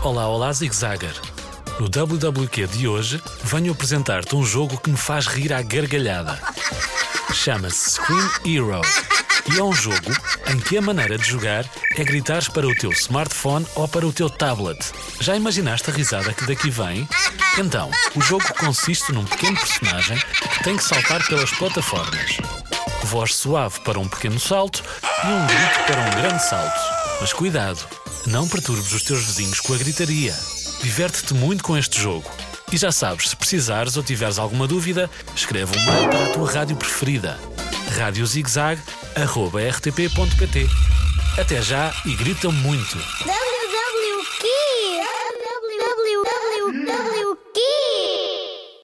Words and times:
Olá, 0.00 0.28
olá, 0.28 0.52
Zig 0.52 0.74
Zagger. 0.74 1.12
No 1.80 1.88
WWQ 1.88 2.68
de 2.68 2.86
hoje, 2.86 3.20
venho 3.42 3.72
apresentar-te 3.72 4.36
um 4.36 4.44
jogo 4.44 4.78
que 4.78 4.90
me 4.90 4.96
faz 4.96 5.26
rir 5.26 5.52
à 5.52 5.60
gargalhada. 5.60 6.38
Chama-se 7.34 7.90
Scream 7.90 8.30
Hero. 8.44 8.80
E 9.52 9.58
é 9.58 9.62
um 9.62 9.72
jogo 9.72 10.10
em 10.46 10.60
que 10.60 10.78
a 10.78 10.82
maneira 10.82 11.18
de 11.18 11.24
jogar 11.28 11.64
é 11.96 12.04
gritares 12.04 12.48
para 12.48 12.66
o 12.66 12.74
teu 12.76 12.92
smartphone 12.92 13.66
ou 13.74 13.88
para 13.88 14.06
o 14.06 14.12
teu 14.12 14.30
tablet. 14.30 14.78
Já 15.20 15.34
imaginaste 15.34 15.90
a 15.90 15.92
risada 15.92 16.32
que 16.32 16.46
daqui 16.46 16.70
vem? 16.70 17.08
Então, 17.58 17.90
o 18.14 18.20
jogo 18.20 18.44
consiste 18.54 19.12
num 19.12 19.24
pequeno 19.24 19.56
personagem 19.56 20.16
que 20.16 20.62
tem 20.62 20.76
que 20.76 20.84
saltar 20.84 21.26
pelas 21.26 21.50
plataformas. 21.50 22.36
Voz 23.02 23.34
suave 23.34 23.80
para 23.80 23.98
um 23.98 24.06
pequeno 24.06 24.38
salto 24.38 24.82
e 25.24 25.26
um 25.26 25.46
grito 25.46 25.86
para 25.86 26.00
um 26.00 26.22
grande 26.22 26.44
salto. 26.44 26.97
Mas 27.20 27.32
cuidado, 27.32 27.84
não 28.26 28.48
perturbes 28.48 28.92
os 28.92 29.02
teus 29.02 29.24
vizinhos 29.24 29.58
com 29.60 29.74
a 29.74 29.76
gritaria. 29.76 30.34
Diverte-te 30.82 31.34
muito 31.34 31.64
com 31.64 31.76
este 31.76 32.00
jogo. 32.00 32.30
E 32.72 32.76
já 32.76 32.92
sabes, 32.92 33.30
se 33.30 33.36
precisares 33.36 33.96
ou 33.96 34.02
tiveres 34.02 34.38
alguma 34.38 34.68
dúvida, 34.68 35.10
escreve 35.34 35.76
um 35.76 35.84
mail 35.84 36.08
para 36.08 36.24
a 36.24 36.28
tua 36.28 36.48
rádio 36.50 36.76
preferida. 36.76 37.38
radiozigzag.rtp.pt 37.96 40.68
Até 41.38 41.60
já 41.60 41.92
e 42.04 42.14
grita 42.14 42.50
muito! 42.50 42.98